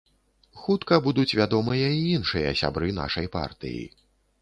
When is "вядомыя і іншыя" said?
1.41-2.57